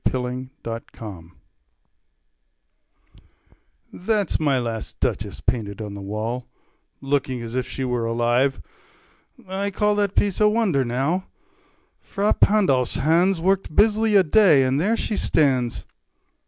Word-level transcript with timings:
MY 0.03 0.17
LAST 0.19 0.49
DUCHESS 0.63 0.89
Ferrara 0.97 1.25
That's 3.93 4.39
my 4.39 4.57
last 4.57 4.99
Duchess 4.99 5.41
painted 5.41 5.79
on 5.79 5.93
the 5.93 6.01
wall, 6.01 6.47
Looking 7.01 7.43
as 7.43 7.53
if 7.53 7.67
she 7.69 7.83
were 7.85 8.05
alive. 8.05 8.59
I 9.47 9.69
call 9.69 9.93
That 9.93 10.15
piece 10.15 10.41
a 10.41 10.49
wonder, 10.49 10.83
now: 10.83 11.27
Fra 11.99 12.33
Pandolf's 12.33 12.95
hands 12.95 13.39
Worked 13.39 13.75
busily 13.75 14.15
a 14.15 14.23
day, 14.23 14.63
and 14.63 14.81
there 14.81 14.97
she 14.97 15.15
stands. 15.15 15.85